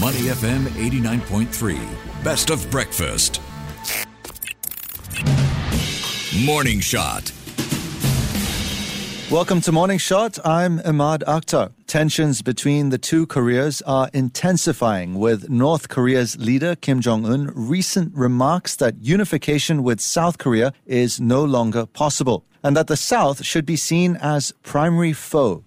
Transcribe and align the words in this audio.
Money 0.00 0.22
FM 0.22 0.64
89.3. 0.70 2.24
Best 2.24 2.50
of 2.50 2.68
breakfast. 2.68 3.40
Morning 6.44 6.80
Shot. 6.80 7.30
Welcome 9.30 9.60
to 9.60 9.70
Morning 9.70 9.98
Shot. 9.98 10.44
I'm 10.44 10.80
Emaad 10.80 11.22
Akhtar. 11.28 11.70
Tensions 11.86 12.42
between 12.42 12.88
the 12.88 12.98
two 12.98 13.24
Koreas 13.26 13.82
are 13.82 14.10
intensifying 14.12 15.14
with 15.14 15.48
North 15.48 15.88
Korea's 15.88 16.36
leader 16.38 16.74
Kim 16.74 17.00
Jong 17.00 17.24
un 17.24 17.52
recent 17.54 18.12
remarks 18.16 18.74
that 18.74 18.96
unification 19.00 19.84
with 19.84 20.00
South 20.00 20.38
Korea 20.38 20.72
is 20.86 21.20
no 21.20 21.44
longer 21.44 21.86
possible 21.86 22.44
and 22.64 22.76
that 22.76 22.88
the 22.88 22.96
South 22.96 23.44
should 23.44 23.64
be 23.64 23.76
seen 23.76 24.16
as 24.16 24.50
primary 24.64 25.12
foe. 25.12 25.62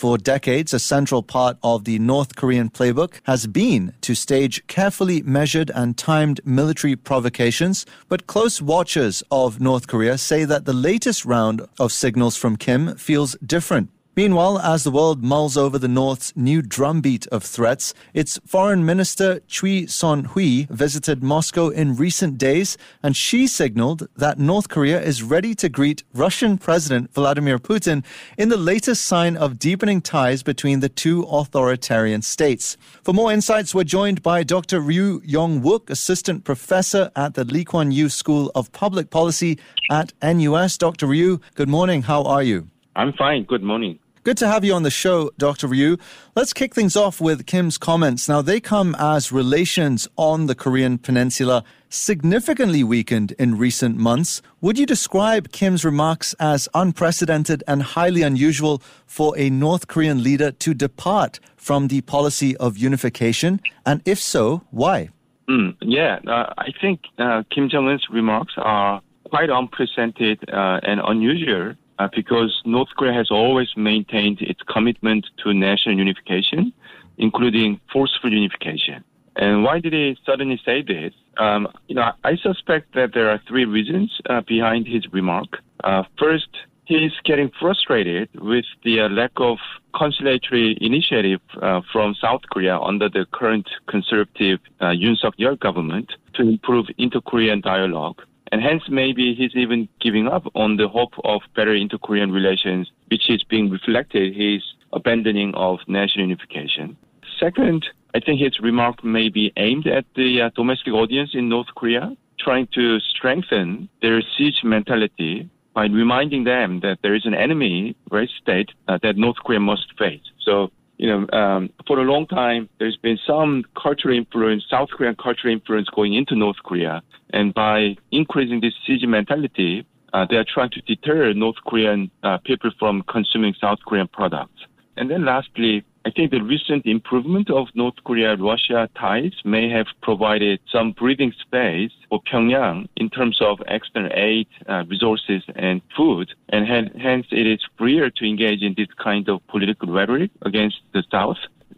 For 0.00 0.16
decades, 0.16 0.72
a 0.72 0.78
central 0.78 1.22
part 1.22 1.58
of 1.62 1.84
the 1.84 1.98
North 1.98 2.34
Korean 2.34 2.70
playbook 2.70 3.20
has 3.24 3.46
been 3.46 3.92
to 4.00 4.14
stage 4.14 4.66
carefully 4.66 5.20
measured 5.20 5.70
and 5.74 5.94
timed 5.94 6.40
military 6.42 6.96
provocations. 6.96 7.84
But 8.08 8.26
close 8.26 8.62
watchers 8.62 9.22
of 9.30 9.60
North 9.60 9.88
Korea 9.88 10.16
say 10.16 10.46
that 10.46 10.64
the 10.64 10.72
latest 10.72 11.26
round 11.26 11.68
of 11.78 11.92
signals 11.92 12.34
from 12.34 12.56
Kim 12.56 12.96
feels 12.96 13.36
different. 13.44 13.90
Meanwhile, 14.16 14.58
as 14.58 14.82
the 14.82 14.90
world 14.90 15.22
mulls 15.22 15.56
over 15.56 15.78
the 15.78 15.86
North's 15.86 16.32
new 16.34 16.62
drumbeat 16.62 17.28
of 17.28 17.44
threats, 17.44 17.94
its 18.12 18.40
Foreign 18.44 18.84
Minister 18.84 19.38
Choi 19.46 19.86
Son-hui 19.86 20.66
visited 20.68 21.22
Moscow 21.22 21.68
in 21.68 21.94
recent 21.94 22.36
days, 22.36 22.76
and 23.04 23.16
she 23.16 23.46
signaled 23.46 24.08
that 24.16 24.36
North 24.38 24.68
Korea 24.68 25.00
is 25.00 25.22
ready 25.22 25.54
to 25.54 25.68
greet 25.68 26.02
Russian 26.12 26.58
President 26.58 27.14
Vladimir 27.14 27.60
Putin 27.60 28.04
in 28.36 28.48
the 28.48 28.56
latest 28.56 29.04
sign 29.04 29.36
of 29.36 29.60
deepening 29.60 30.00
ties 30.00 30.42
between 30.42 30.80
the 30.80 30.88
two 30.88 31.22
authoritarian 31.30 32.20
states. 32.20 32.76
For 33.04 33.12
more 33.12 33.32
insights, 33.32 33.76
we're 33.76 33.84
joined 33.84 34.24
by 34.24 34.42
Dr. 34.42 34.80
Ryu 34.80 35.20
Yong-wook, 35.24 35.88
Assistant 35.88 36.42
Professor 36.42 37.12
at 37.14 37.34
the 37.34 37.44
Lee 37.44 37.64
Kuan 37.64 37.92
Yew 37.92 38.08
School 38.08 38.50
of 38.56 38.72
Public 38.72 39.10
Policy 39.10 39.56
at 39.88 40.12
NUS. 40.20 40.76
Dr. 40.78 41.06
Ryu, 41.06 41.38
good 41.54 41.68
morning. 41.68 42.02
How 42.02 42.24
are 42.24 42.42
you? 42.42 42.66
I'm 42.96 43.12
fine. 43.12 43.44
Good 43.44 43.62
morning. 43.62 43.98
Good 44.22 44.36
to 44.36 44.48
have 44.48 44.66
you 44.66 44.74
on 44.74 44.82
the 44.82 44.90
show, 44.90 45.30
Dr. 45.38 45.66
Ryu. 45.66 45.96
Let's 46.36 46.52
kick 46.52 46.74
things 46.74 46.94
off 46.94 47.22
with 47.22 47.46
Kim's 47.46 47.78
comments. 47.78 48.28
Now, 48.28 48.42
they 48.42 48.60
come 48.60 48.94
as 48.98 49.32
relations 49.32 50.06
on 50.16 50.44
the 50.44 50.54
Korean 50.54 50.98
peninsula 50.98 51.64
significantly 51.88 52.84
weakened 52.84 53.32
in 53.38 53.56
recent 53.56 53.96
months. 53.96 54.42
Would 54.60 54.78
you 54.78 54.84
describe 54.84 55.52
Kim's 55.52 55.86
remarks 55.86 56.34
as 56.38 56.68
unprecedented 56.74 57.64
and 57.66 57.82
highly 57.82 58.20
unusual 58.20 58.82
for 59.06 59.32
a 59.38 59.48
North 59.48 59.86
Korean 59.86 60.22
leader 60.22 60.50
to 60.50 60.74
depart 60.74 61.40
from 61.56 61.88
the 61.88 62.02
policy 62.02 62.54
of 62.58 62.76
unification? 62.76 63.60
And 63.86 64.02
if 64.04 64.20
so, 64.20 64.62
why? 64.70 65.08
Mm, 65.48 65.76
yeah, 65.80 66.18
uh, 66.26 66.52
I 66.58 66.72
think 66.78 67.00
uh, 67.18 67.42
Kim 67.50 67.70
Jong 67.70 67.88
un's 67.88 68.06
remarks 68.10 68.52
are 68.58 69.00
quite 69.24 69.48
unprecedented 69.48 70.44
uh, 70.52 70.80
and 70.82 71.00
unusual 71.02 71.74
uh, 72.00 72.08
because 72.16 72.62
North 72.64 72.88
Korea 72.96 73.12
has 73.12 73.30
always 73.30 73.68
maintained 73.76 74.40
its 74.40 74.60
commitment 74.62 75.26
to 75.44 75.52
national 75.52 75.98
unification, 75.98 76.72
including 77.18 77.78
forceful 77.92 78.32
unification. 78.32 79.04
And 79.36 79.62
why 79.64 79.80
did 79.80 79.92
he 79.92 80.16
suddenly 80.24 80.58
say 80.64 80.82
this? 80.82 81.12
Um, 81.36 81.68
you 81.88 81.94
know, 81.94 82.10
I 82.24 82.36
suspect 82.36 82.94
that 82.94 83.10
there 83.12 83.28
are 83.30 83.40
three 83.46 83.66
reasons 83.66 84.18
uh, 84.30 84.40
behind 84.40 84.86
his 84.86 85.02
remark. 85.12 85.58
Uh, 85.84 86.04
first, 86.18 86.48
he's 86.86 87.12
getting 87.24 87.50
frustrated 87.60 88.28
with 88.34 88.64
the 88.82 89.00
uh, 89.00 89.08
lack 89.10 89.32
of 89.36 89.58
conciliatory 89.94 90.78
initiative 90.80 91.40
uh, 91.60 91.82
from 91.92 92.14
South 92.14 92.42
Korea 92.50 92.78
under 92.78 93.08
the 93.10 93.26
current 93.32 93.68
conservative 93.88 94.58
uh, 94.80 94.86
Yoon 94.86 95.16
Suk 95.18 95.36
Yeol 95.36 95.58
government 95.60 96.12
to 96.34 96.42
improve 96.42 96.86
inter-Korean 96.96 97.60
dialogue 97.60 98.22
and 98.52 98.60
hence 98.62 98.82
maybe 98.88 99.34
he's 99.34 99.54
even 99.54 99.88
giving 100.00 100.26
up 100.26 100.44
on 100.54 100.76
the 100.76 100.88
hope 100.88 101.14
of 101.24 101.40
better 101.54 101.74
inter-Korean 101.74 102.32
relations, 102.32 102.90
which 103.08 103.30
is 103.30 103.42
being 103.44 103.70
reflected 103.70 104.34
his 104.34 104.62
abandoning 104.92 105.54
of 105.54 105.78
national 105.86 106.26
unification. 106.26 106.96
Second, 107.38 107.86
I 108.14 108.20
think 108.20 108.40
his 108.40 108.58
remark 108.60 109.04
may 109.04 109.28
be 109.28 109.52
aimed 109.56 109.86
at 109.86 110.04
the 110.16 110.42
uh, 110.42 110.50
domestic 110.56 110.92
audience 110.92 111.30
in 111.32 111.48
North 111.48 111.68
Korea, 111.76 112.16
trying 112.38 112.66
to 112.74 112.98
strengthen 113.00 113.88
their 114.02 114.20
siege 114.36 114.60
mentality 114.64 115.48
by 115.74 115.86
reminding 115.86 116.44
them 116.44 116.80
that 116.80 116.98
there 117.02 117.14
is 117.14 117.24
an 117.26 117.34
enemy, 117.34 117.94
right 118.10 118.28
state, 118.42 118.70
uh, 118.88 118.98
that 119.02 119.16
North 119.16 119.36
Korea 119.44 119.60
must 119.60 119.86
face. 119.96 120.22
So 120.40 120.72
you 121.00 121.08
know, 121.08 121.26
um, 121.32 121.70
for 121.86 121.98
a 121.98 122.02
long 122.02 122.26
time, 122.26 122.68
there's 122.78 122.98
been 122.98 123.18
some 123.26 123.64
cultural 123.82 124.14
influence, 124.14 124.64
South 124.70 124.90
Korean 124.90 125.16
cultural 125.16 125.50
influence 125.50 125.88
going 125.88 126.12
into 126.12 126.36
North 126.36 126.58
Korea. 126.62 127.02
And 127.32 127.54
by 127.54 127.96
increasing 128.12 128.60
this 128.60 128.74
siege 128.86 129.06
mentality, 129.06 129.86
uh, 130.12 130.26
they 130.28 130.36
are 130.36 130.44
trying 130.44 130.68
to 130.72 130.82
deter 130.82 131.32
North 131.32 131.56
Korean 131.66 132.10
uh, 132.22 132.36
people 132.44 132.70
from 132.78 133.02
consuming 133.08 133.54
South 133.58 133.78
Korean 133.86 134.08
products. 134.08 134.60
And 134.98 135.10
then 135.10 135.24
lastly, 135.24 135.86
I 136.06 136.10
think 136.10 136.30
the 136.30 136.42
recent 136.42 136.86
improvement 136.86 137.50
of 137.50 137.68
North 137.74 137.96
Korea 138.04 138.34
Russia 138.36 138.88
ties 138.98 139.32
may 139.44 139.68
have 139.68 139.86
provided 140.02 140.58
some 140.72 140.92
breathing 140.92 141.32
space 141.38 141.92
for 142.08 142.22
Pyongyang 142.22 142.88
in 142.96 143.10
terms 143.10 143.38
of 143.42 143.60
external 143.68 144.10
aid, 144.14 144.48
uh, 144.66 144.84
resources, 144.88 145.42
and 145.56 145.82
food. 145.94 146.32
And 146.48 146.66
hence, 146.66 147.26
it 147.30 147.46
is 147.46 147.60
freer 147.76 148.08
to 148.10 148.24
engage 148.24 148.62
in 148.62 148.74
this 148.76 148.88
kind 149.02 149.28
of 149.28 149.46
political 149.48 149.92
rhetoric 149.92 150.30
against 150.42 150.78
the 150.94 151.04
South, 151.10 151.36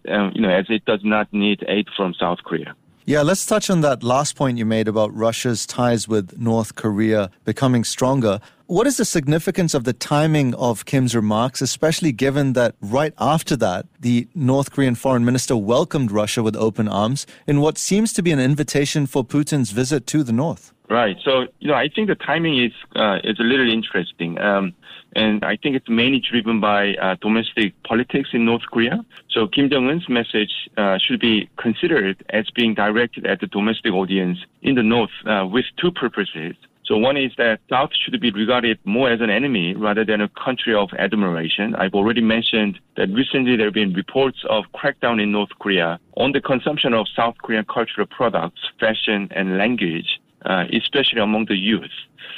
um, 0.09 0.31
you 0.35 0.41
know, 0.41 0.51
as 0.51 0.67
it 0.69 0.85
does 0.85 1.01
not 1.03 1.33
need 1.33 1.65
aid 1.67 1.89
from 1.97 2.15
South 2.15 2.39
Korea. 2.45 2.77
Yeah, 3.05 3.23
let's 3.23 3.45
touch 3.45 3.69
on 3.69 3.81
that 3.81 4.05
last 4.05 4.37
point 4.37 4.59
you 4.59 4.65
made 4.65 4.87
about 4.87 5.13
Russia's 5.13 5.67
ties 5.67 6.07
with 6.07 6.39
North 6.39 6.77
Korea 6.77 7.33
becoming 7.45 7.83
stronger. 7.83 8.39
What 8.73 8.87
is 8.87 8.97
the 8.97 9.05
significance 9.05 9.75
of 9.75 9.85
the 9.85 9.93
timing 9.93 10.55
of 10.55 10.87
Kim's 10.87 11.15
remarks, 11.15 11.61
especially 11.61 12.11
given 12.11 12.55
that 12.55 12.75
right 12.81 13.13
after 13.19 13.55
that, 13.57 13.85
the 14.01 14.27
North 14.35 14.71
Korean 14.71 14.95
foreign 14.95 15.27
minister 15.27 15.59
welcomed 15.59 16.11
Russia 16.11 16.43
with 16.43 16.57
open 16.57 16.89
arms 16.89 17.27
in 17.47 17.61
what 17.61 17.77
seems 17.77 18.15
to 18.15 18.23
be 18.23 18.31
an 18.31 18.41
invitation 18.41 19.05
for 19.05 19.27
Putin's 19.27 19.73
visit 19.73 20.07
to 20.07 20.23
the 20.23 20.33
North? 20.33 20.73
Right. 20.89 21.19
So, 21.23 21.49
you 21.61 21.69
know, 21.69 21.75
I 21.75 21.91
think 21.95 22.09
the 22.09 22.15
timing 22.15 22.65
is 22.65 22.73
uh, 22.97 23.19
is 23.23 23.39
a 23.39 23.43
little 23.43 23.71
interesting. 23.71 24.41
Um, 24.41 24.73
and 25.15 25.45
I 25.45 25.57
think 25.57 25.77
it's 25.77 25.91
mainly 25.91 26.21
driven 26.21 26.59
by 26.59 26.95
uh, 26.95 27.17
domestic 27.21 27.75
politics 27.83 28.31
in 28.33 28.47
North 28.47 28.63
Korea. 28.73 29.05
So 29.29 29.47
Kim 29.49 29.69
Jong 29.69 29.91
Un's 29.91 30.09
message 30.09 30.71
uh, 30.79 30.97
should 30.97 31.21
be 31.21 31.51
considered 31.59 32.25
as 32.31 32.49
being 32.55 32.73
directed 32.73 33.27
at 33.27 33.41
the 33.41 33.49
domestic 33.49 33.93
audience 33.93 34.39
in 34.63 34.77
the 34.77 34.83
North 34.83 35.11
uh, 35.27 35.47
with 35.47 35.67
two 35.77 35.91
purposes. 35.91 36.57
So 36.85 36.99
one 36.99 37.17
is 37.17 37.33
that 37.39 37.61
South 37.71 37.91
should 37.95 38.21
be 38.21 38.33
regarded 38.33 38.79
more 38.85 39.11
as 39.11 39.21
an 39.21 39.31
enemy 39.31 39.75
rather 39.75 40.05
than 40.05 40.21
a 40.21 40.29
country 40.29 40.75
of 40.75 40.91
admiration. 40.99 41.77
I've 41.77 41.95
already 41.95 42.21
mentioned 42.21 42.81
that 42.97 43.09
recently 43.11 43.57
there 43.57 43.67
have 43.67 43.75
been 43.75 43.93
reports 43.93 44.39
of 44.51 44.65
crackdown 44.75 45.23
in 45.23 45.31
North 45.31 45.51
Korea 45.61 46.01
on 46.17 46.33
the 46.33 46.41
consumption 46.41 46.93
of 46.93 47.07
South 47.15 47.37
Korean 47.43 47.65
cultural 47.65 48.07
products, 48.07 48.61
fashion, 48.81 49.29
and 49.31 49.59
language, 49.59 50.21
uh, 50.45 50.65
especially 50.73 51.21
among 51.21 51.47
the 51.47 51.57
youth. 51.57 51.91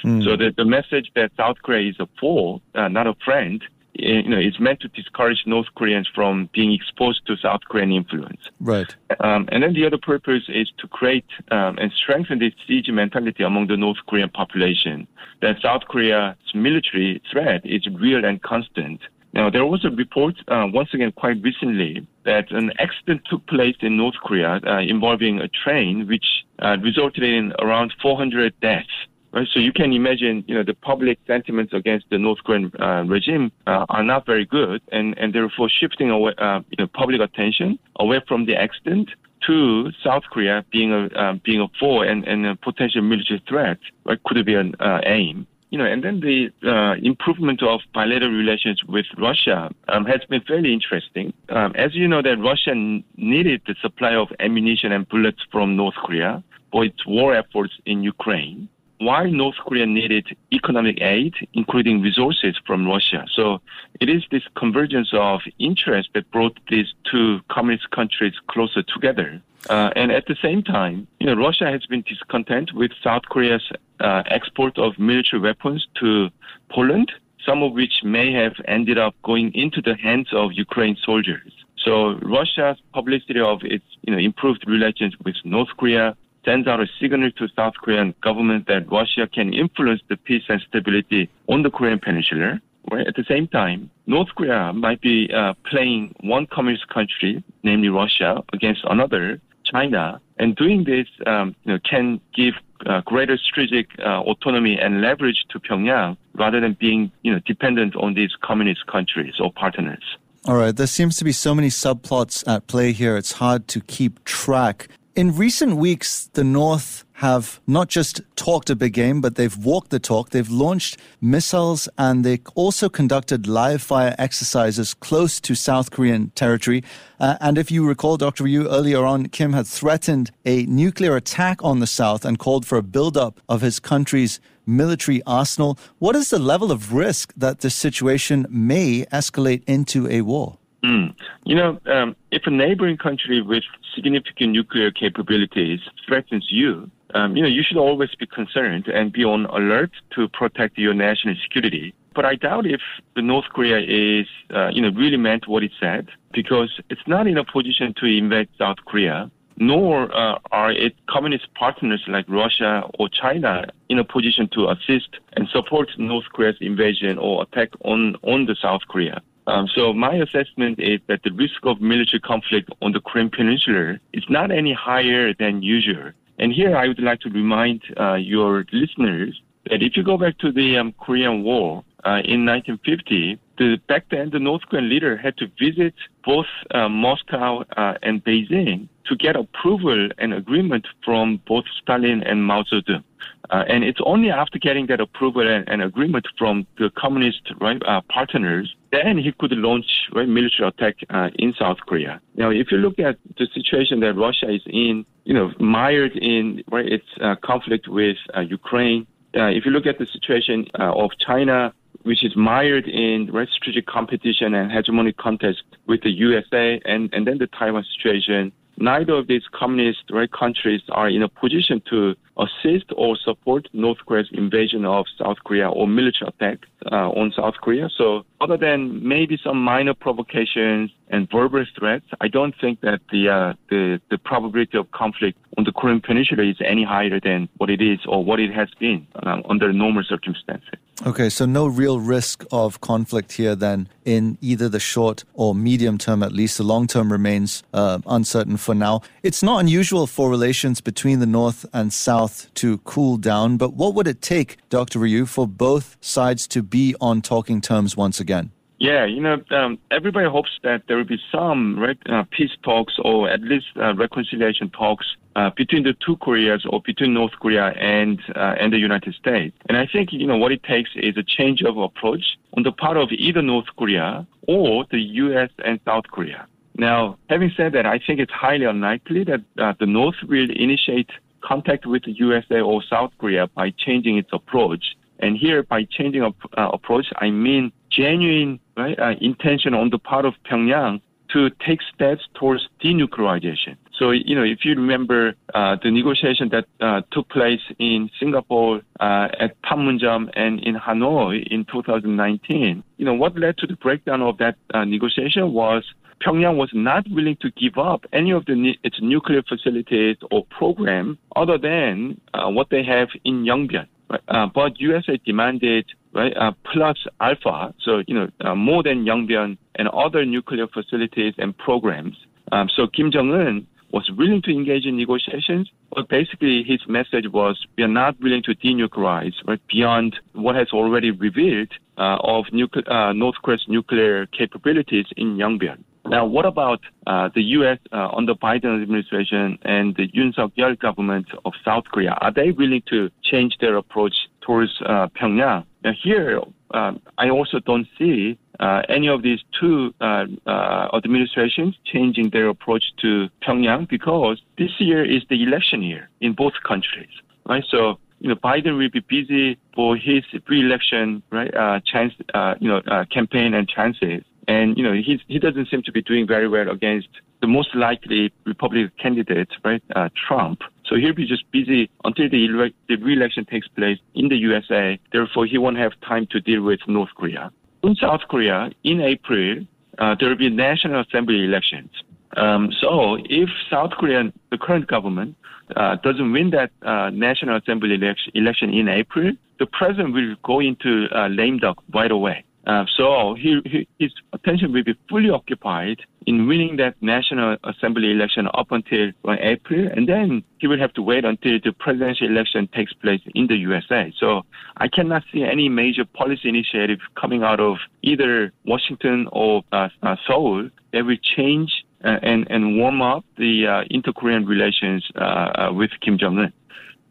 Mm. 0.05 0.23
So 0.25 0.37
the, 0.37 0.53
the 0.55 0.67
message 0.67 1.11
that 1.15 1.31
South 1.37 1.57
Korea 1.63 1.91
is 1.91 1.97
a 1.99 2.09
foe, 2.21 2.61
uh, 2.75 2.89
not 2.89 3.07
a 3.07 3.15
friend, 3.25 3.65
you 3.95 4.29
know, 4.29 4.39
it's 4.39 4.59
meant 4.59 4.81
to 4.81 4.89
discourage 4.89 5.45
North 5.47 5.69
Koreans 5.77 6.09
from 6.13 6.51
being 6.53 6.73
exposed 6.73 7.27
to 7.27 7.37
South 7.37 7.61
Korean 7.69 7.93
influence. 7.93 8.41
Right. 8.61 8.95
Um, 9.21 9.49
and 9.53 9.63
then 9.63 9.73
the 9.73 9.87
other 9.87 9.99
purpose 9.99 10.43
is 10.49 10.71
to 10.79 10.89
create 10.89 11.27
um, 11.51 11.79
and 11.79 11.93
strengthen 11.93 12.41
this 12.41 12.53
siege 12.67 12.89
mentality 12.91 13.45
among 13.45 13.69
the 13.69 13.77
North 13.77 13.99
Korean 14.09 14.31
population 14.31 15.07
that 15.43 15.61
South 15.63 15.83
Korea's 15.89 16.37
military 16.55 17.23
threat 17.31 17.61
is 17.65 17.87
real 18.01 18.25
and 18.25 18.43
constant. 18.43 19.01
Now, 19.35 19.51
there 19.51 19.67
was 19.67 19.85
a 19.85 19.91
report, 19.91 20.37
uh, 20.47 20.69
once 20.73 20.91
again, 20.95 21.11
quite 21.11 21.43
recently, 21.43 22.07
that 22.25 22.53
an 22.53 22.73
accident 22.79 23.23
took 23.29 23.45
place 23.49 23.75
in 23.81 23.97
North 23.97 24.15
Korea 24.23 24.61
uh, 24.65 24.79
involving 24.79 25.41
a 25.41 25.49
train, 25.49 26.07
which 26.07 26.25
uh, 26.61 26.77
resulted 26.81 27.25
in 27.25 27.53
around 27.59 27.93
400 28.01 28.55
deaths. 28.61 28.87
Right? 29.35 29.49
So 29.53 29.59
you 29.59 29.73
can 29.73 29.93
imagine, 29.93 30.45
you 30.47 30.55
know, 30.55 30.63
the 30.63 30.75
public 30.75 31.19
sentiments 31.27 31.73
against 31.73 32.09
the 32.09 32.19
North 32.19 32.39
Korean 32.45 32.71
uh, 32.79 33.03
regime 33.03 33.51
uh, 33.67 33.85
are 33.89 34.05
not 34.05 34.27
very 34.27 34.47
good, 34.47 34.81
and, 34.93 35.19
and 35.19 35.35
therefore 35.35 35.69
shifting 35.69 36.09
away, 36.09 36.35
uh, 36.39 36.61
you 36.71 36.77
know, 36.79 36.87
public 36.87 37.21
attention 37.21 37.81
away 37.99 38.21
from 38.29 38.47
the 38.47 38.55
accident 38.55 39.11
to 39.49 39.91
South 40.05 40.23
Korea 40.31 40.65
being 40.71 40.93
a 40.93 41.07
uh, 41.19 41.33
being 41.45 41.61
a 41.61 41.67
foe 41.81 42.03
and, 42.03 42.25
and 42.29 42.47
a 42.47 42.55
potential 42.55 43.03
military 43.03 43.43
threat, 43.49 43.79
right, 44.05 44.23
could 44.23 44.47
be 44.47 44.55
an 44.55 44.77
uh, 44.79 45.01
aim. 45.05 45.49
You 45.71 45.79
know, 45.79 45.85
and 45.85 46.05
then 46.05 46.21
the 46.21 46.51
uh, 46.63 46.95
improvement 47.03 47.61
of 47.61 47.81
bilateral 47.93 48.31
relations 48.31 48.85
with 48.85 49.07
Russia 49.19 49.69
um, 49.89 50.05
has 50.05 50.21
been 50.31 50.43
fairly 50.43 50.73
interesting. 50.73 51.33
Um, 51.49 51.73
as 51.75 51.97
you 51.97 52.07
know, 52.07 52.23
that 52.23 52.39
Russia 52.39 52.73
needed 53.17 53.63
the 53.67 53.75
supply 53.83 54.15
of 54.15 54.29
ammunition 54.39 54.93
and 54.93 55.09
bullets 55.09 55.41
from 55.51 55.75
North 55.75 55.97
Korea 55.97 56.45
for 56.71 56.85
its 56.85 57.05
war 57.05 57.35
efforts 57.35 57.75
in 57.85 58.05
Ukraine. 58.05 58.69
Why 58.99 59.29
North 59.29 59.57
Korea 59.67 59.87
needed 59.87 60.37
economic 60.53 61.01
aid, 61.01 61.35
including 61.53 62.01
resources 62.01 62.57
from 62.67 62.87
Russia. 62.87 63.27
So 63.33 63.61
it 64.01 64.09
is 64.09 64.23
this 64.31 64.43
convergence 64.57 65.11
of 65.13 65.41
interest 65.59 66.11
that 66.15 66.31
brought 66.31 66.59
these 66.69 66.87
two 67.11 67.41
communist 67.51 67.91
countries 67.91 68.35
closer 68.49 68.83
together. 68.83 69.43
Uh, 69.69 69.91
and 69.97 70.13
at 70.13 70.27
the 70.27 70.37
same 70.43 70.63
time, 70.63 71.07
you 71.21 71.27
know, 71.27 71.35
Russia 71.35 71.71
has 71.71 71.87
been 71.87 72.03
discontent 72.03 72.73
with 72.75 72.93
South 73.03 73.23
Korea's 73.31 73.67
uh, 74.01 74.23
export 74.27 74.79
of 74.79 74.99
military 74.99 75.41
weapons 75.41 75.87
to 76.01 76.31
Poland, 76.71 77.11
some 77.47 77.63
of 77.63 77.73
which 77.73 78.03
may 78.05 78.33
have 78.33 78.55
ended 78.67 78.99
up 78.99 79.15
going 79.23 79.53
into 79.55 79.81
the 79.81 79.97
hands 79.97 80.29
of 80.33 80.53
Ukraine 80.53 80.97
soldiers. 81.03 81.53
So 81.85 82.15
Russia's 82.23 82.79
publicity 82.93 83.41
of 83.41 83.61
its, 83.63 83.85
you 84.03 84.13
know, 84.13 84.19
improved 84.19 84.65
relations 84.67 85.15
with 85.25 85.37
North 85.45 85.69
Korea 85.77 86.17
sends 86.45 86.67
out 86.67 86.81
a 86.81 86.87
signal 87.01 87.31
to 87.33 87.49
South 87.57 87.75
Korean 87.83 88.15
government 88.23 88.67
that 88.67 88.91
Russia 88.91 89.27
can 89.27 89.53
influence 89.53 90.03
the 90.09 90.17
peace 90.17 90.45
and 90.49 90.61
stability 90.69 91.31
on 91.49 91.63
the 91.63 91.71
Korean 91.71 91.99
peninsula. 91.99 92.61
Right? 92.91 93.07
At 93.07 93.17
the 93.17 93.25
same 93.27 93.49
time, 93.49 93.91
North 94.07 94.29
Korea 94.37 94.73
might 94.73 95.01
be 95.01 95.31
uh, 95.35 95.55
playing 95.71 96.15
one 96.21 96.47
communist 96.47 96.89
country, 96.89 97.43
namely 97.63 97.89
Russia, 97.89 98.43
against 98.53 98.83
another, 98.85 99.41
China, 99.65 100.21
and 100.39 100.55
doing 100.55 100.85
this 100.85 101.07
um, 101.27 101.57
you 101.65 101.73
know, 101.73 101.79
can 101.89 102.21
give 102.35 102.55
uh, 102.87 103.01
greater 103.03 103.39
strategic 103.39 103.89
uh, 104.01 104.21
autonomy 104.21 104.79
and 104.79 105.01
leverage 105.01 105.45
to 105.51 105.59
Pyongyang 105.59 106.17
rather 106.35 106.61
than 106.61 106.77
being 106.79 107.11
you 107.23 107.33
know 107.33 107.41
dependent 107.47 107.97
on 107.97 108.15
these 108.15 108.31
communist 108.43 108.87
countries 108.87 109.35
or 109.41 109.53
partners. 109.53 110.03
All 110.47 110.57
right, 110.57 110.77
there 110.77 110.87
seems 110.87 111.17
to 111.17 111.25
be 111.25 111.33
so 111.33 111.55
many 111.55 111.69
subplots 111.69 112.47
at 112.47 112.67
play 112.67 112.93
here. 112.93 113.17
It's 113.17 113.33
hard 113.33 113.67
to 113.69 113.81
keep 113.81 114.23
track. 114.25 114.89
In 115.17 115.37
recent 115.37 115.77
weeks, 115.77 116.29
the 116.33 116.43
North 116.43 117.05
have 117.19 117.61
not 117.69 117.89
just 117.89 118.21
talked 118.35 118.69
a 118.69 118.75
big 118.75 118.95
game, 118.95 119.21
but 119.21 119.37
they've 119.37 119.57
walked 119.57 119.91
the 119.91 120.01
talk. 120.01 120.31
They've 120.31 120.51
launched 120.51 120.97
missiles 121.21 121.89
and 121.97 122.25
they 122.25 122.41
also 122.57 122.89
conducted 122.89 123.47
live 123.47 123.81
fire 123.81 124.17
exercises 124.19 124.93
close 124.93 125.41
to 125.43 125.55
South 125.55 125.93
Korean 125.93 126.31
territory. 126.35 126.83
Uh, 127.21 127.37
and 127.41 127.59
if 127.59 127.71
you 127.71 127.87
recall, 127.87 128.17
Dr. 128.17 128.43
Ryu, 128.43 128.67
earlier 128.67 129.05
on, 129.05 129.27
Kim 129.27 129.53
had 129.53 129.69
threatened 129.69 130.33
a 130.45 130.67
nuclear 130.67 131.15
attack 131.15 131.63
on 131.63 131.79
the 131.79 131.87
South 131.87 132.25
and 132.25 132.37
called 132.37 132.67
for 132.67 132.77
a 132.77 132.83
buildup 132.83 133.41
of 133.49 133.61
his 133.61 133.79
country's 133.79 134.41
military 134.67 135.23
arsenal. 135.29 135.79
What 136.01 136.17
is 136.17 136.31
the 136.31 136.41
level 136.41 136.73
of 136.73 136.93
risk 136.93 137.33
that 137.37 137.61
this 137.61 137.77
situation 137.77 138.49
may 138.51 139.05
escalate 139.13 139.63
into 139.69 140.09
a 140.09 140.23
war? 140.23 140.59
Mm. 140.85 141.15
You 141.45 141.57
know, 141.57 141.81
um, 141.87 142.15
if 142.31 142.43
a 142.47 142.51
neighboring 142.51 142.99
country 142.99 143.41
with 143.41 143.65
significant 143.95 144.53
nuclear 144.53 144.91
capabilities 144.91 145.81
threatens 146.07 146.47
you, 146.51 146.91
um, 147.15 147.37
you 147.37 147.43
know, 147.43 147.49
you 147.49 147.63
should 147.67 147.79
always 147.79 148.15
be 148.17 148.27
concerned 148.27 148.89
and 148.89 149.13
be 149.13 149.25
on 149.25 149.47
alert 149.47 149.93
to 150.15 150.29
protect 150.29 150.77
your 150.77 150.93
national 150.93 151.37
security. 151.43 151.95
But 152.15 152.27
I 152.27 152.35
doubt 152.35 152.67
if 152.67 152.81
the 153.17 153.23
North 153.23 153.47
Korea 153.55 153.79
is, 153.79 154.27
uh, 154.55 154.69
you 154.69 154.83
know, 154.83 154.91
really 154.91 155.17
meant 155.17 155.49
what 155.49 155.63
it 155.63 155.73
said 155.81 156.09
because 156.33 156.71
it's 156.91 157.07
not 157.07 157.27
in 157.27 157.39
a 157.39 157.45
position 157.45 157.95
to 157.99 158.07
invade 158.07 158.49
South 158.59 158.77
Korea, 158.85 159.31
nor 159.57 160.15
uh, 160.15 160.39
are 160.51 160.71
its 160.71 160.97
communist 161.09 161.53
partners 161.55 162.03
like 162.09 162.27
Russia 162.29 162.83
or 162.99 163.09
China 163.09 163.65
in 163.89 163.99
a 163.99 164.05
position 164.05 164.49
to 164.53 164.69
assist 164.69 165.09
and 165.35 165.49
support 165.49 165.89
North 165.97 166.25
Korea's 166.33 166.57
invasion 166.61 167.17
or 167.19 167.43
attack 167.43 167.71
on, 167.85 168.17
on 168.23 168.47
the 168.47 168.57
South 168.61 168.83
Korea. 168.89 169.23
Um, 169.47 169.69
so 169.75 169.93
my 169.93 170.15
assessment 170.15 170.79
is 170.79 171.01
that 171.09 171.23
the 171.23 171.33
risk 171.33 171.61
of 171.65 171.81
military 171.81 172.21
conflict 172.21 172.71
on 172.81 172.93
the 172.93 173.01
Korean 173.01 173.31
Peninsula 173.31 173.99
is 174.13 174.25
not 174.29 174.51
any 174.51 174.73
higher 174.73 175.35
than 175.35 175.63
usual. 175.63 176.13
And 176.39 176.53
here 176.53 176.77
I 176.77 176.89
would 176.89 177.03
like 177.03 177.21
to 177.21 177.31
remind 177.31 177.83
uh, 178.01 178.15
your 178.15 178.65
listeners 178.73 179.41
that 179.71 179.83
if 179.83 179.97
you 179.97 180.03
go 180.03 180.17
back 180.17 180.39
to 180.39 180.51
the 180.51 180.79
um, 180.79 180.93
Korean 181.01 181.43
War 181.43 181.85
uh, 182.05 182.21
in 182.25 182.45
1950, 182.45 183.39
the, 183.59 183.77
back 183.87 184.07
then 184.11 184.31
the 184.31 184.39
North 184.39 184.63
Korean 184.69 184.89
leader 184.89 185.17
had 185.17 185.37
to 185.39 185.47
visit 185.59 185.95
both 186.25 186.47
uh, 186.73 186.89
Moscow 186.89 187.65
uh, 187.77 187.95
and 188.03 188.25
Beijing 188.25 188.89
to 189.07 189.17
get 189.17 189.37
approval 189.37 190.09
and 190.19 190.33
agreement 190.33 190.87
from 191.05 191.41
both 191.47 191.65
Stalin 191.83 192.23
and 192.23 192.45
Mao 192.45 192.63
Zedong. 192.63 193.05
Uh, 193.51 193.65
and 193.69 193.85
it's 193.85 194.01
only 194.05 194.31
after 194.31 194.59
getting 194.59 194.87
that 194.87 195.01
approval 195.01 195.47
and, 195.47 195.69
and 195.69 195.83
agreement 195.83 196.27
from 196.39 196.67
the 196.79 196.91
communist 196.97 197.43
right, 197.61 197.83
uh, 197.87 198.01
partners 198.09 198.75
then 198.95 199.19
he 199.19 199.33
could 199.33 199.53
launch 199.53 199.87
right, 200.15 200.29
military 200.29 200.69
attack 200.69 200.97
uh, 201.11 201.29
in 201.35 201.53
South 201.59 201.79
Korea. 201.87 202.21
Now, 202.37 202.51
if 202.51 202.71
you 202.71 202.79
look 202.79 202.99
at 202.99 203.19
the 203.39 203.47
situation 203.53 204.01
that 204.01 204.15
Russia 204.15 204.49
is 204.51 204.63
in, 204.67 205.05
you 205.25 205.35
know, 205.35 205.53
mired 205.59 206.17
in 206.17 206.63
right, 206.71 206.87
its 206.87 207.07
uh, 207.21 207.35
conflict 207.43 207.89
with 207.89 208.17
uh, 208.37 208.41
Ukraine. 208.41 209.07
Uh, 209.37 209.47
if 209.47 209.65
you 209.67 209.73
look 209.73 209.87
at 209.87 209.99
the 209.99 210.07
situation 210.07 210.69
of 210.75 211.11
China, 211.19 211.73
which 212.03 212.23
is 212.25 212.37
mired 212.37 212.87
in 212.87 213.31
right, 213.33 213.49
strategic 213.49 213.87
competition 213.87 214.55
and 214.55 214.71
hegemonic 214.71 215.17
contest 215.17 215.63
with 215.89 216.03
the 216.03 216.11
USA, 216.11 216.81
and, 216.85 217.13
and 217.13 217.27
then 217.27 217.39
the 217.39 217.49
Taiwan 217.49 217.85
situation, 217.97 218.53
neither 218.77 219.15
of 219.15 219.27
these 219.27 219.43
communist 219.53 220.05
right, 220.11 220.31
countries 220.31 220.83
are 220.91 221.09
in 221.09 221.23
a 221.23 221.29
position 221.29 221.83
to 221.91 222.15
assist 222.37 222.87
or 222.97 223.17
support 223.17 223.69
North 223.73 223.99
Korea's 224.07 224.29
invasion 224.33 224.85
of 224.85 225.07
South 225.19 225.39
Korea 225.45 225.69
or 225.69 225.87
military 225.87 226.29
attack 226.29 226.59
uh, 226.91 227.11
on 227.11 227.33
South 227.37 227.55
Korea. 227.63 227.89
So 227.97 228.25
other 228.41 228.57
than 228.57 229.07
maybe 229.07 229.39
some 229.43 229.63
minor 229.63 229.95
provocations 229.95 230.91
and 231.09 231.29
verbal 231.31 231.65
threats, 231.79 232.07
I 232.21 232.29
don't 232.29 232.55
think 232.61 232.81
that 232.81 233.01
the 233.11 233.29
uh, 233.29 233.53
the 233.71 234.01
the 234.11 234.19
probability 234.19 234.79
of 234.79 234.91
conflict 234.93 235.39
on 235.57 235.65
the 235.65 235.73
Korean 235.73 236.01
Peninsula 236.01 236.43
is 236.43 236.57
any 236.65 236.85
higher 236.85 237.21
than 237.21 237.49
what 237.59 237.71
it 237.71 237.81
is 237.81 238.01
or 238.07 238.25
what 238.25 238.41
it 238.41 238.53
has 238.53 238.69
been 238.79 239.07
um, 239.23 239.43
under 239.49 239.73
normal 239.73 240.03
circumstances. 240.03 240.71
Okay, 241.07 241.29
so 241.29 241.45
no 241.45 241.67
real 241.67 241.99
risk 241.99 242.45
of 242.53 242.81
conflict 242.81 243.33
here 243.33 243.55
then 243.55 243.89
in 244.05 244.39
either 244.41 244.69
the 244.69 244.81
short 244.81 245.25
or 245.35 245.55
medium 245.55 245.99
term, 245.99 246.23
at 246.23 246.33
least. 246.33 246.59
The 246.59 246.65
long 246.65 246.87
term 246.87 247.13
remains 247.13 247.63
uh, 247.73 247.99
uncertain 248.07 248.57
for 248.57 248.75
now. 248.75 249.03
It's 249.23 249.43
not 249.43 249.61
unusual 249.61 250.07
for 250.07 250.31
relations 250.31 250.81
between 250.81 251.21
the 251.21 251.27
North 251.27 251.67
and 251.73 251.93
South 251.93 252.53
to 252.55 252.79
cool 252.79 253.17
down, 253.17 253.57
but 253.57 253.75
what 253.75 253.95
would 253.95 254.07
it 254.07 254.23
take, 254.23 254.59
Dr. 254.69 255.01
Ryu, 255.01 255.27
for 255.27 255.47
both 255.47 255.97
sides 256.01 256.47
to 256.49 256.63
be 256.63 256.95
on 257.01 257.23
talking 257.23 257.61
terms 257.61 257.97
once 257.97 258.21
again? 258.21 258.54
Yeah, 258.79 259.05
you 259.05 259.21
know, 259.21 259.41
um, 259.51 259.79
everybody 259.91 260.29
hopes 260.29 260.51
that 260.63 260.83
there 260.89 260.97
will 260.97 261.05
be 261.05 261.21
some 261.31 261.79
right, 261.79 261.99
uh, 262.07 262.25
peace 262.31 262.51
talks 262.63 262.95
or 262.99 263.31
at 263.31 263.41
least 263.41 263.67
uh, 263.77 263.95
reconciliation 263.95 264.69
talks 264.71 265.07
uh, 265.37 265.51
between 265.57 265.85
the 265.85 265.95
two 266.05 266.17
Koreas 266.17 266.65
or 266.69 266.83
between 266.85 267.15
North 267.15 267.33
Korea 267.41 267.69
and 267.79 268.21
uh, 268.35 268.55
and 268.61 268.73
the 268.73 268.79
United 268.79 269.15
States. 269.15 269.57
And 269.69 269.79
I 269.79 269.87
think 269.87 270.13
you 270.13 270.27
know 270.27 270.37
what 270.37 270.53
it 270.53 270.63
takes 270.65 270.91
is 270.97 271.17
a 271.17 271.23
change 271.23 271.63
of 271.63 271.77
approach 271.77 272.25
on 272.57 272.65
the 272.65 272.73
part 272.73 272.97
of 272.97 273.11
either 273.13 273.43
North 273.43 273.67
Korea 273.77 274.27
or 274.49 274.85
the 274.91 275.01
U.S. 275.01 275.51
and 275.65 275.81
South 275.85 276.05
Korea. 276.11 276.47
Now, 276.77 277.19
having 277.31 277.53
said 277.57 277.73
that, 277.73 277.87
I 277.87 278.01
think 278.05 278.19
it's 278.19 278.33
highly 278.33 278.65
unlikely 278.65 279.25
that 279.25 279.41
uh, 279.59 279.75
the 279.79 279.87
North 279.87 280.17
will 280.29 280.51
initiate 280.51 281.11
contact 281.41 281.87
with 281.87 282.05
the 282.05 282.13
USA 282.13 282.61
or 282.61 282.83
South 282.83 283.13
Korea 283.19 283.47
by 283.47 283.73
changing 283.77 284.19
its 284.19 284.31
approach. 284.33 284.97
And 285.21 285.37
here, 285.37 285.63
by 285.63 285.85
changing 285.85 286.23
uh, 286.25 286.33
approach, 286.57 287.07
I 287.17 287.31
mean 287.31 287.73
genuine 287.97 288.61
right, 288.77 288.99
uh, 288.99 289.15
intention 289.21 289.75
on 289.75 289.91
the 289.91 289.99
part 289.99 290.25
of 290.25 290.35
Pyongyang 290.45 291.01
to 291.33 291.51
take 291.67 291.81
steps 291.95 292.23
towards 292.35 292.69
denuclearization. 292.83 293.77
So, 293.99 294.11
you 294.11 294.35
know, 294.35 294.43
if 294.43 294.65
you 294.65 294.75
remember 294.75 295.35
uh, 295.55 295.77
the 295.83 295.91
negotiation 295.91 296.49
that 296.51 296.67
uh, 296.81 297.03
took 297.13 297.29
place 297.29 297.61
in 297.79 298.11
Singapore 298.19 298.83
uh, 299.01 299.29
at 299.39 299.61
Panmunjom 299.63 300.31
and 300.35 300.61
in 300.61 300.75
Hanoi 300.75 301.47
in 301.49 301.65
2019, 301.65 302.83
you 302.97 303.05
know, 303.05 303.15
what 303.15 303.39
led 303.39 303.57
to 303.59 303.67
the 303.67 303.77
breakdown 303.77 304.23
of 304.23 304.39
that 304.39 304.57
uh, 304.73 304.85
negotiation 304.85 305.53
was 305.53 305.85
Pyongyang 306.25 306.57
was 306.57 306.71
not 306.73 307.05
willing 307.11 307.37
to 307.41 307.51
give 307.53 307.79
up 307.79 308.05
any 308.13 308.31
of 308.31 308.47
the, 308.47 308.75
its 308.83 308.97
nuclear 309.01 309.43
facilities 309.43 310.17
or 310.31 310.45
program 310.47 311.19
other 311.37 311.59
than 311.59 312.21
uh, 312.33 312.49
what 312.49 312.71
they 312.71 312.83
have 312.83 313.09
in 313.25 313.45
Yongbyon. 313.45 313.87
Uh, 314.29 314.47
but 314.47 314.81
USA 314.81 315.19
demanded 315.25 315.87
right 316.15 316.37
uh, 316.37 316.53
plus 316.73 316.99
alpha, 317.21 317.75
so 317.81 318.03
you 318.07 318.15
know 318.15 318.29
uh, 318.41 318.55
more 318.55 318.83
than 318.83 319.05
Yongbyon 319.05 319.59
and 319.77 319.89
other 319.89 320.25
nuclear 320.25 320.67
facilities 320.67 321.35
and 321.39 321.57
programs. 321.57 322.17
Um, 322.53 322.69
so 322.75 322.87
Kim 322.87 323.11
Jong 323.11 323.33
Un 323.33 323.67
was 323.93 324.11
willing 324.17 324.43
to 324.43 324.51
engage 324.51 324.87
in 324.87 324.97
negotiations, 324.97 325.71
but 325.95 326.09
basically 326.09 326.65
his 326.65 326.81
message 326.89 327.27
was 327.33 327.65
we 327.77 327.85
are 327.85 327.89
not 328.03 328.21
willing 328.21 328.43
to 328.43 328.55
denuclearize 328.55 329.35
right 329.47 329.61
beyond 329.69 330.17
what 330.33 330.57
has 330.57 330.69
already 330.73 331.13
revealed 331.13 331.69
uh, 331.97 332.17
of 332.21 332.47
nucle- 332.47 332.91
uh, 332.91 333.13
North 333.13 333.37
Korea's 333.43 333.65
nuclear 333.69 334.27
capabilities 334.27 335.07
in 335.17 335.37
Yongbyon. 335.37 335.85
Now, 336.07 336.27
what 336.27 336.45
about 336.45 336.81
uh, 337.07 337.31
the 337.35 337.43
U.S. 337.59 337.79
Uh, 337.91 338.09
under 338.15 338.35
Biden 338.35 338.83
administration 338.83 339.59
and 339.63 339.97
the 339.97 340.09
Yoon 340.09 340.35
Suk-yeol 340.35 340.79
government 340.79 341.27
of 341.47 341.55
South 341.65 341.85
Korea? 341.91 342.17
Are 342.21 342.33
they 342.33 342.51
willing 342.51 342.83
to 342.91 343.11
change 343.23 343.57
their 343.61 343.77
approach 343.77 344.15
towards 344.43 344.73
uh, 344.85 345.09
Pyongyang? 345.17 345.65
Now, 345.83 345.93
here, 346.03 346.41
um, 346.73 347.01
I 347.17 347.31
also 347.31 347.59
don't 347.59 347.87
see 347.99 348.39
uh, 348.61 348.83
any 348.89 349.09
of 349.09 349.23
these 349.23 349.41
two 349.59 349.95
uh, 350.01 350.27
uh, 350.47 350.89
administrations 350.95 351.75
changing 351.85 352.31
their 352.31 352.49
approach 352.49 352.85
to 353.01 353.29
Pyongyang 353.43 353.89
because 353.89 354.43
this 354.59 354.73
year 354.79 355.05
is 355.05 355.23
the 355.31 355.43
election 355.43 355.83
year 355.83 356.11
in 356.21 356.35
both 356.35 356.55
countries, 356.67 357.09
right? 357.47 357.65
So 357.71 357.99
you 358.21 358.29
know, 358.31 358.37
Biden 358.37 358.79
will 358.79 358.89
be 358.89 359.01
busy 359.01 359.59
for 359.75 359.97
his 359.97 360.25
pre-election 360.47 361.23
right, 361.31 361.55
uh, 361.55 361.81
chance, 361.85 362.15
uh, 362.33 362.55
you 362.59 362.69
know, 362.69 362.81
uh, 362.91 363.05
campaign 363.13 363.53
and 363.53 363.69
chances. 363.69 364.25
And, 364.49 364.77
you 364.77 364.85
know, 364.85 364.93
he's, 364.93 365.21
he 365.29 365.39
doesn't 365.39 365.69
seem 365.69 365.83
to 365.83 365.93
be 365.93 366.03
doing 366.03 366.27
very 366.27 366.49
well 366.49 366.71
against 366.71 367.09
the 367.41 367.47
most 367.47 367.75
likely 367.75 368.33
Republican 368.45 368.93
candidate, 368.99 369.49
right, 369.65 369.83
uh, 369.95 370.09
Trump. 370.27 370.61
So 370.87 370.97
he'll 370.97 371.15
be 371.15 371.27
just 371.27 371.51
busy 371.51 371.91
until 372.05 372.29
the, 372.29 372.47
ele- 372.47 372.71
the 372.89 372.97
re-election 372.97 373.45
takes 373.47 373.69
place 373.69 373.99
in 374.15 374.29
the 374.29 374.37
USA. 374.37 374.99
Therefore, 375.13 375.47
he 375.47 375.59
won't 375.59 375.79
have 375.79 375.93
time 376.01 376.27
to 376.31 376.41
deal 376.41 376.63
with 376.63 376.81
North 376.87 377.11
Korea. 377.17 377.51
In 377.83 377.95
South 377.97 378.23
Korea, 378.29 378.71
in 378.83 379.01
April, 379.01 379.65
uh, 379.99 380.15
there 380.19 380.29
will 380.29 380.37
be 380.37 380.51
National 380.51 381.01
Assembly 381.03 381.45
elections. 381.45 381.91
Um, 382.37 382.73
so 382.81 383.19
if 383.29 383.49
South 383.71 383.93
Korea, 383.93 384.33
the 384.51 384.59
current 384.59 384.87
government, 384.87 385.37
uh, 385.77 385.97
doesn't 385.97 386.33
win 386.33 386.51
that 386.51 386.71
uh, 386.83 387.11
National 387.11 387.57
Assembly 387.57 387.95
election, 387.95 388.33
election 388.35 388.71
in 388.73 388.89
April, 388.89 389.33
the 389.59 389.67
president 389.67 390.13
will 390.13 390.35
go 390.43 390.61
into 390.61 391.07
uh, 391.15 391.29
lame 391.29 391.59
duck 391.59 391.83
right 391.95 392.11
away. 392.11 392.45
Uh, 392.67 392.85
so 392.97 393.35
he, 393.35 393.61
he, 393.67 393.89
his 393.99 394.13
attention 394.33 394.73
will 394.73 394.85
be 394.85 394.97
fully 395.09 395.31
occupied 395.31 396.01
in 396.27 396.47
winning 396.47 396.77
that 396.77 396.95
National 397.03 397.57
Assembly 397.65 398.11
election 398.11 398.49
up 398.55 398.73
until 398.73 399.11
April, 399.29 399.89
and 399.95 400.09
then 400.09 400.43
he 400.59 400.67
will 400.67 400.79
have 400.79 400.93
to 400.95 401.03
wait 401.03 401.25
until 401.25 401.59
the 401.63 401.73
presidential 401.73 402.27
election 402.27 402.69
takes 402.75 402.93
place 402.95 403.21
in 403.35 403.47
the 403.47 403.57
USA. 403.57 404.13
So 404.19 404.43
I 404.79 404.89
cannot 404.89 405.23
see 405.33 405.43
any 405.43 405.69
major 405.69 406.05
policy 406.07 406.49
initiative 406.49 407.01
coming 407.21 407.43
out 407.43 407.61
of 407.61 407.77
either 408.03 408.53
Washington 408.65 409.29
or 409.33 409.63
uh, 409.73 409.89
uh, 410.03 410.17
Seoul 410.27 410.71
that 410.93 411.05
will 411.05 411.19
change 411.37 411.85
uh, 412.03 412.19
and, 412.23 412.47
and 412.51 412.79
warm 412.79 413.03
up 413.03 413.25
the 413.37 413.67
uh, 413.67 413.85
inter-Korean 413.91 414.47
relations 414.47 415.07
uh, 415.17 415.71
with 415.73 415.91
Kim 416.01 416.19
Jong-un. 416.19 416.53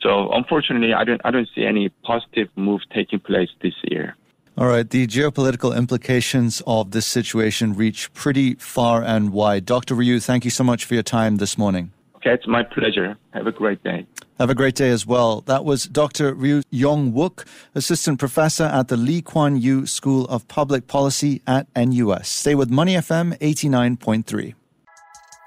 So 0.02 0.32
unfortunately, 0.34 0.94
I 0.94 1.04
don't, 1.04 1.22
I 1.24 1.32
don't 1.32 1.48
see 1.56 1.66
any 1.66 1.90
positive 2.04 2.50
move 2.56 2.82
taking 2.94 3.20
place 3.20 3.50
this 3.62 3.74
year. 3.84 4.16
All 4.56 4.68
right, 4.68 4.88
the 4.88 5.08
geopolitical 5.08 5.76
implications 5.76 6.62
of 6.68 6.92
this 6.92 7.08
situation 7.08 7.74
reach 7.74 8.14
pretty 8.14 8.54
far 8.56 9.04
and 9.04 9.32
wide. 9.32 9.66
Dr. 9.66 9.96
Ryu, 9.96 10.20
thank 10.20 10.46
you 10.46 10.52
so 10.52 10.64
much 10.64 10.86
for 10.86 10.94
your 10.94 11.02
time 11.02 11.38
this 11.38 11.58
morning. 11.58 11.92
Okay, 12.18 12.32
it's 12.32 12.48
my 12.48 12.62
pleasure. 12.62 13.18
Have 13.34 13.48
a 13.48 13.52
great 13.52 13.84
day. 13.84 14.06
Have 14.38 14.52
a 14.52 14.56
great 14.56 14.76
day 14.76 14.90
as 14.90 15.08
well. 15.08 15.42
That 15.42 15.66
was 15.66 15.86
Dr. 15.86 16.36
Ryu 16.36 16.62
Yong 16.70 17.14
Wook, 17.14 17.46
Assistant 17.74 18.20
Professor 18.20 18.66
at 18.66 18.90
the 18.90 18.98
Lee 18.98 19.24
Kuan 19.24 19.58
Yew 19.58 19.88
School 19.88 20.26
of 20.26 20.48
Public 20.48 20.86
Policy 20.86 21.42
at 21.48 21.68
NUS. 21.76 22.30
Stay 22.30 22.54
with 22.54 22.70
Money 22.70 22.94
FM 22.94 23.38
89.3. 23.40 24.54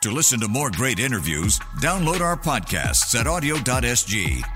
To 0.02 0.10
listen 0.10 0.40
to 0.40 0.48
more 0.48 0.70
great 0.70 0.98
interviews, 0.98 1.58
download 1.80 2.20
our 2.20 2.36
podcasts 2.36 3.18
at 3.18 3.26
awedio.sg 3.26 4.55